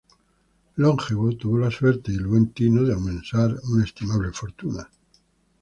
Longevo, 0.77 1.29
tuvo 1.35 1.59
la 1.59 1.69
suerte 1.69 2.11
y 2.11 2.15
el 2.15 2.25
buen 2.25 2.47
tino 2.53 2.81
para 2.81 2.95
amasar 2.95 3.55
una 3.71 3.83
estimable 3.85 4.31
fortuna. 4.31 4.89